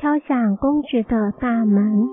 [0.00, 2.08] 敲响公职的大门。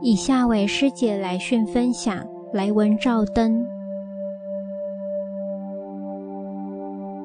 [0.00, 3.62] 以下为师姐来讯分享，来文照灯。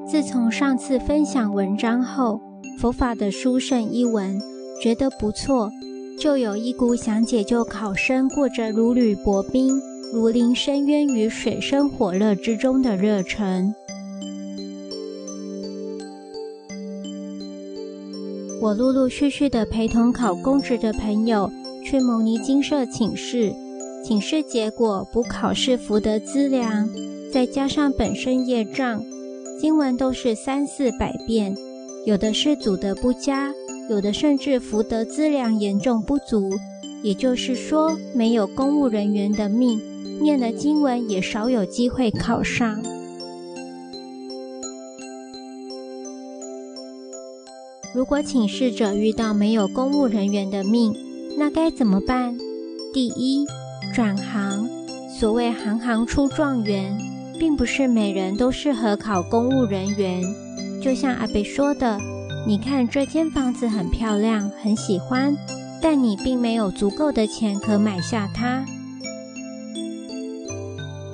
[0.06, 2.38] 自从上次分享文章后，
[2.78, 4.38] 佛法的殊胜一文，
[4.82, 5.70] 觉得不错，
[6.20, 9.80] 就有一股想解救考生过着如履薄冰、
[10.12, 13.74] 如临深渊于水深火热之中的热忱。
[18.66, 21.48] 我陆陆续续的陪同考公职的朋友
[21.84, 23.54] 去牟尼精舍请示，
[24.04, 26.90] 请示结果补考试福德资粮，
[27.32, 29.00] 再加上本身业障，
[29.60, 31.54] 经文都是三四百遍，
[32.04, 33.52] 有的是组得不佳，
[33.88, 36.50] 有的甚至福德资粮严重不足，
[37.04, 39.80] 也就是说，没有公务人员的命，
[40.20, 42.82] 念了经文也少有机会考上。
[47.96, 50.94] 如果请示者遇到没有公务人员的命，
[51.38, 52.36] 那该怎么办？
[52.92, 53.46] 第一，
[53.94, 54.68] 转行。
[55.18, 56.94] 所谓行行出状元，
[57.38, 60.22] 并不是每人都适合考公务人员。
[60.82, 61.98] 就像阿北说的，
[62.46, 65.34] 你看这间房子很漂亮，很喜欢，
[65.80, 68.62] 但你并没有足够的钱可买下它。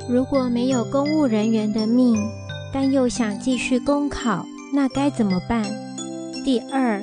[0.09, 2.19] 如果没有公务人员的命，
[2.73, 5.65] 但又想继续公考，那该怎么办？
[6.45, 7.01] 第二，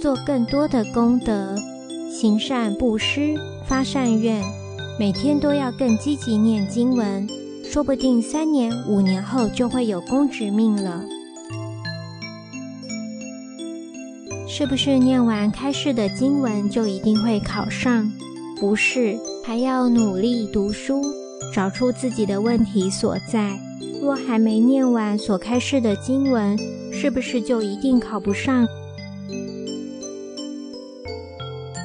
[0.00, 1.54] 做更多的功德，
[2.10, 4.42] 行善布施，发善愿，
[4.98, 7.28] 每天都要更积极念经文，
[7.64, 11.04] 说不定三年、五年后就会有公职命了。
[14.48, 18.10] 是不是念完开示的经文就一定会考上？
[18.58, 21.00] 不是，还要努力读书，
[21.54, 23.56] 找出自己的问题所在。
[24.02, 26.58] 若还没念完所开示的经文，
[26.92, 28.66] 是不是就一定考不上？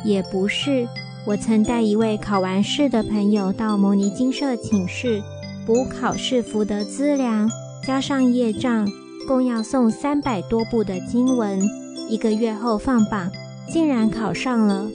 [0.04, 0.88] 也不是。
[1.28, 5.22] 我曾带一位考完试的朋友到牟尼精舍请示，
[5.64, 7.48] 补考试福德资粮，
[7.86, 8.88] 加上业障，
[9.28, 11.62] 共要诵三百多部的经文。
[12.10, 13.32] 一个月后放榜，
[13.70, 14.90] 竟然考上了。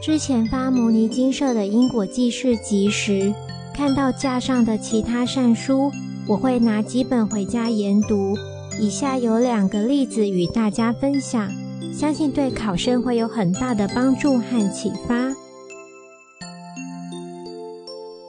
[0.00, 3.34] 之前发牟尼金舍的因果记事集时，
[3.74, 5.92] 看到架上的其他善书。
[6.26, 8.34] 我会拿几本回家研读，
[8.80, 11.50] 以下有两个例子与大家分享，
[11.92, 15.34] 相信对考生会有很大的帮助和启发。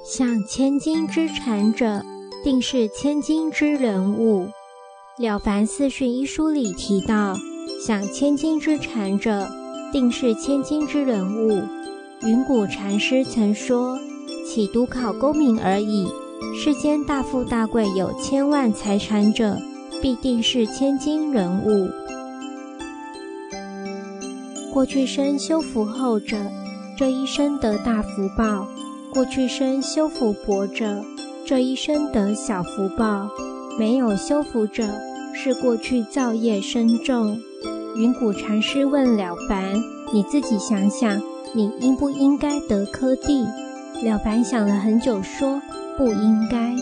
[0.03, 2.03] 想千金之产者，
[2.44, 4.48] 定是千金之人物。
[5.22, 7.34] 《了凡四训》一书里提到，
[7.86, 9.48] 想千金之产者，
[9.91, 11.62] 定是千金之人物。
[12.22, 13.97] 云谷禅师曾说
[14.47, 16.07] ：“岂独考功名而已。”
[16.57, 19.57] 世间大富大贵有千万财产者，
[20.02, 21.90] 必定是千金人物。
[24.74, 26.38] 过去生修福厚者，
[26.97, 28.66] 这一生得大福报；
[29.13, 31.03] 过去生修福薄者，
[31.46, 33.29] 这一生得小福报。
[33.79, 34.84] 没有修福者，
[35.34, 37.40] 是过去造业深重。
[37.96, 39.74] 云谷禅师问了凡
[40.13, 41.22] ：“你自己想想，
[41.53, 43.44] 你应不应该得科第？”
[44.03, 45.62] 了凡想了很久，说。
[45.97, 46.74] 不应该。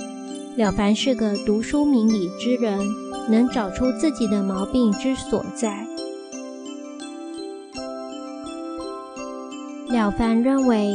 [0.55, 2.79] 了凡是个读书明理之人，
[3.27, 5.85] 能找出自己的毛病之所在。
[9.89, 10.93] 了凡认为，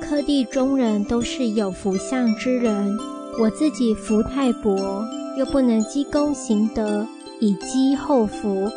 [0.00, 2.96] 科第中人都是有福相之人，
[3.40, 5.02] 我自己福太薄，
[5.38, 7.08] 又不能积功行德
[7.40, 8.70] 以积后福，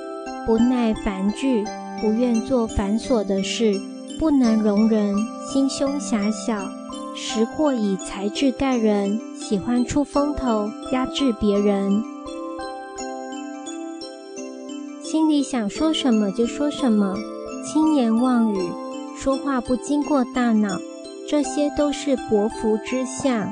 [0.48, 1.66] 不耐烦惧，
[2.00, 3.74] 不愿做繁琐的事，
[4.18, 5.14] 不能容人，
[5.52, 6.66] 心胸狭小。
[7.14, 12.02] 时或以才智盖人，喜欢出风头，压制别人，
[15.04, 17.14] 心里想说什么就说什么，
[17.66, 18.70] 轻言妄语，
[19.20, 20.80] 说话不经过大脑，
[21.28, 23.52] 这些都是薄福之相。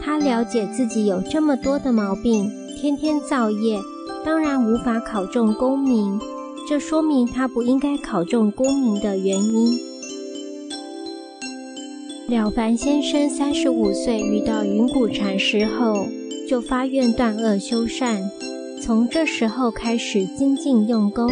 [0.00, 2.48] 他了解自己有这么多的毛病，
[2.80, 3.80] 天天造业，
[4.24, 6.20] 当然无法考中功名。
[6.68, 9.78] 这说明他不应该考中功名的原因。
[12.28, 16.06] 了凡先生三十五岁遇到云谷禅师后，
[16.46, 18.30] 就发愿断恶修善，
[18.82, 21.30] 从这时候开始精进用功。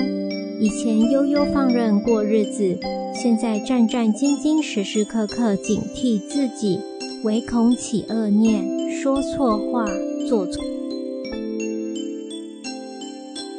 [0.59, 2.79] 以前悠悠放任过日子，
[3.12, 6.81] 现在战战兢兢，时时刻刻警惕自己，
[7.25, 9.85] 唯恐起恶念，说错话，
[10.27, 10.65] 做错。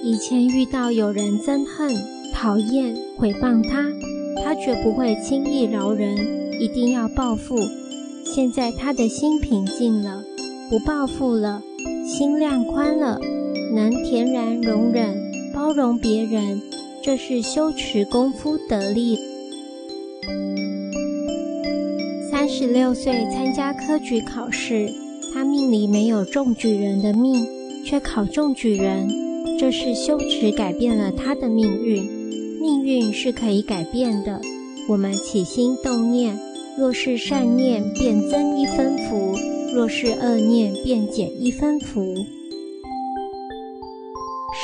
[0.07, 1.93] 以前遇到有人憎恨、
[2.33, 3.83] 讨厌、毁谤他，
[4.41, 6.15] 他绝不会轻易饶人。
[6.61, 7.57] 一定要报复。
[8.23, 10.23] 现在他的心平静了，
[10.69, 11.61] 不报复了，
[12.05, 13.19] 心量宽了，
[13.75, 16.61] 能恬然容忍、包容别人，
[17.03, 19.19] 这是修持功夫得力。
[22.31, 24.89] 三十六岁参加科举考试，
[25.33, 27.45] 他命里没有中举人的命，
[27.85, 29.07] 却考中举人，
[29.59, 32.03] 这是修持改变了他的命运。
[32.61, 34.39] 命运是可以改变的，
[34.89, 36.37] 我们起心动念，
[36.77, 39.33] 若是善念，便增一分福；
[39.73, 42.01] 若是恶念，便减一分福。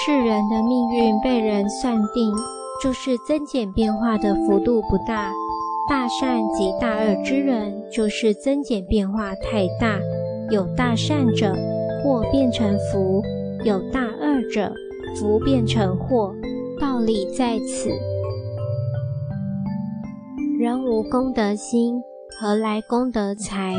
[0.05, 2.33] 世人的命运被人算定，
[2.83, 5.31] 就是增减变化的幅度不大。
[5.87, 9.99] 大善及大恶之人，就是增减变化太大。
[10.49, 11.55] 有大善者，
[12.03, 13.21] 或变成福；
[13.65, 14.73] 有大恶者，
[15.15, 16.33] 福变成祸。
[16.79, 17.89] 道理在此。
[20.59, 22.01] 人无功德心，
[22.39, 23.75] 何来功德财？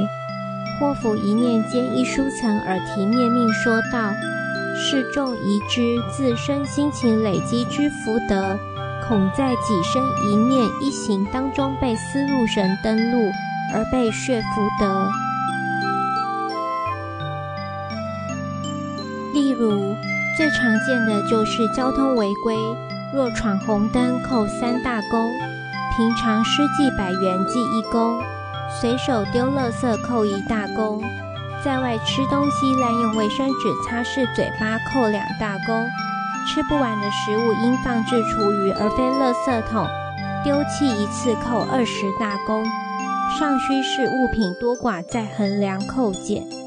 [0.80, 4.12] 祸福一念间一书层耳提面命说道
[4.76, 8.58] ：“示众宜知自身心情累积之福德。”
[9.06, 13.30] 恐在己身一念一行当中被思路神登录，
[13.74, 15.06] 而被血福德。
[19.34, 19.83] 例如，
[20.36, 22.56] 最常见的就是交通违规，
[23.12, 25.30] 若闯红灯扣三大功，
[25.96, 28.20] 平常失记百元记一功，
[28.80, 31.00] 随手丢垃圾扣一大功，
[31.64, 35.88] 在外吃东西滥用卫生纸擦拭嘴巴扣两大功。
[36.48, 39.86] 吃不完的食物应放置厨余而非垃圾桶，
[40.42, 42.64] 丢弃一次扣二十大功。
[43.38, 46.63] 尚需是物品多寡再衡量扣减。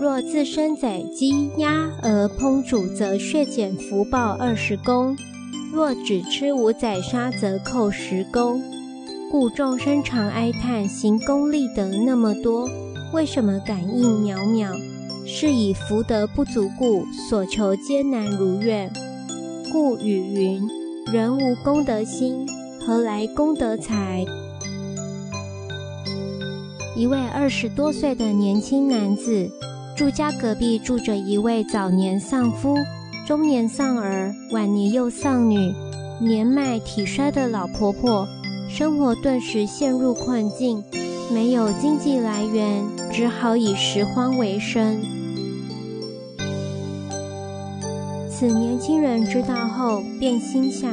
[0.00, 5.16] 若自身宰鸡、鸭、鹅烹煮，则血减福报二十功；
[5.72, 8.62] 若只吃无宰杀，则扣十功。
[9.28, 12.70] 故众生常哀叹，行功立德那么多，
[13.12, 14.72] 为什么感应渺渺？
[15.26, 18.92] 是以福德不足故，所求艰难如愿。
[19.72, 20.62] 故语云：
[21.12, 22.46] 人无功德心，
[22.86, 24.24] 何来功德财？
[26.96, 29.50] 一位二十多岁的年轻男子，
[29.98, 32.76] 住家隔壁住着一位早年丧夫、
[33.26, 35.74] 中年丧儿、晚年又丧女、
[36.20, 38.28] 年迈体衰的老婆婆，
[38.68, 40.84] 生活顿时陷入困境，
[41.32, 45.02] 没有经济来源，只好以拾荒为生。
[48.30, 50.88] 此年轻人知道后，便心想：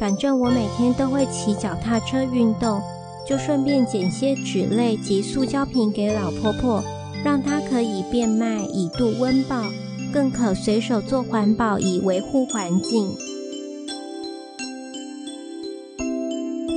[0.00, 2.82] 反正我每天都会骑脚踏车运动，
[3.24, 6.82] 就顺便捡些纸类及塑胶瓶给老婆婆，
[7.24, 9.64] 让它可以变卖以度温饱，
[10.12, 13.08] 更可随手做环保以维护环境。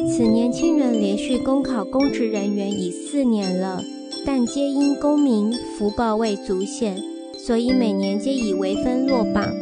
[0.07, 3.81] 此年轻人连续公考公职人员已四年了，
[4.25, 6.95] 但皆因功名福报未足显，
[7.38, 9.53] 所以每年皆以微分落榜。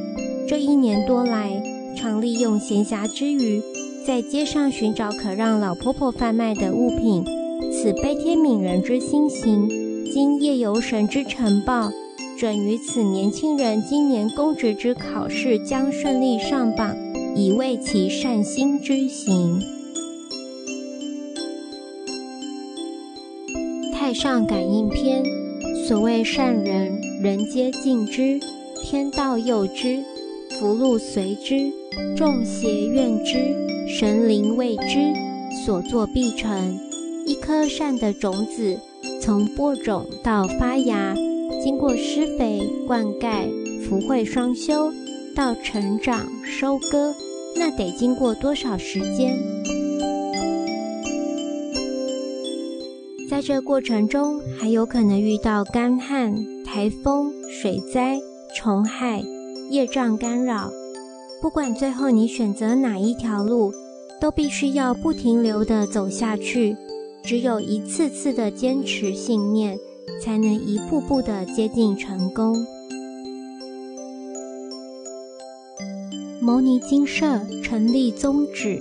[0.48, 1.64] 这一年多来，
[1.98, 3.62] 常利用闲暇之余，
[4.06, 7.24] 在街上寻找可让老婆婆贩卖的物品。
[7.72, 9.68] 此悲天悯人之心行，
[10.14, 11.92] 今夜游神之晨报，
[12.38, 16.96] 准于此年轻人今年公职之考试将顺利上榜，
[17.36, 19.60] 以慰其善心之行。
[23.92, 25.24] 太上感应篇：
[25.88, 28.40] 所谓善人，人皆敬之，
[28.84, 30.04] 天道佑之。
[30.60, 31.72] 福禄随之，
[32.16, 33.56] 众邪怨之，
[33.88, 35.12] 神灵畏之，
[35.66, 36.78] 所作必成。
[37.26, 38.78] 一颗善的种子，
[39.26, 41.16] 从播种到发芽，
[41.64, 43.48] 经过施肥、灌溉、
[43.82, 44.92] 福慧双修，
[45.34, 47.14] 到成长、收割，
[47.56, 49.40] 那得经过多少时间？
[53.30, 58.20] 在这过程中，还有可能遇到干旱、台风、水灾、
[58.54, 59.24] 虫害。
[59.70, 60.70] 业障干扰，
[61.42, 63.72] 不管最后你选择哪一条路，
[64.20, 66.76] 都必须要不停留地走下去。
[67.24, 69.78] 只有一次次的坚持信念，
[70.22, 72.54] 才能一步步的接近成功。
[76.42, 78.78] 牟尼精舍成立宗旨，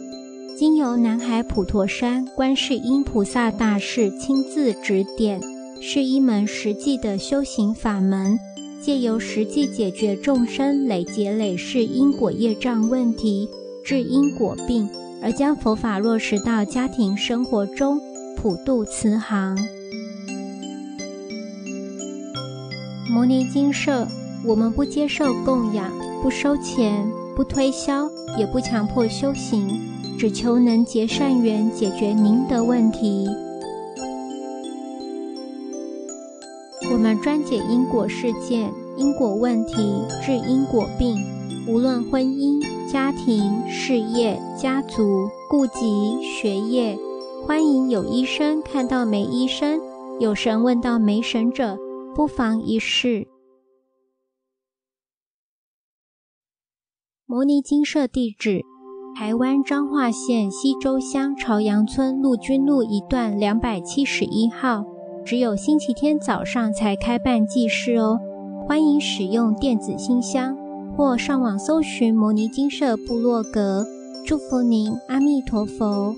[0.58, 5.40] 经由南海普陀山观世音菩萨大士亲自指点，
[5.80, 8.36] 是一门实际的修行法门。
[8.82, 13.48] 借由实际解决众生累劫累世因果业障问题，
[13.84, 14.88] 治因果病，
[15.22, 18.00] 而将佛法落实到家庭生活中，
[18.42, 19.56] 普渡慈航。
[23.08, 24.04] 摩尼精舍，
[24.44, 25.88] 我们不接受供养，
[26.20, 29.78] 不收钱，不推销，也不强迫修行，
[30.18, 33.28] 只求能结善缘，解决您的问题。
[36.92, 41.16] 我们专解因果事件，因果问题治因果病，
[41.68, 46.98] 无论婚姻、家庭、事业、家族、顾及、学业，
[47.44, 49.80] 欢迎有医生看到没医生，
[50.20, 51.76] 有神问到没神者，
[52.14, 53.26] 不妨一试。
[57.26, 58.62] 摩尼金舍地址：
[59.16, 64.84] 台湾彰化县溪州乡朝阳村陆军路一段两百七十一号。
[65.24, 68.18] 只有星期天早上才开办祭事哦，
[68.66, 70.56] 欢迎使用电子信箱
[70.96, 73.84] 或上网搜寻摩尼金舍部落格。
[74.24, 76.14] 祝福您，阿弥陀佛。